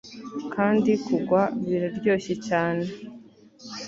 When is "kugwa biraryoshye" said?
1.05-2.33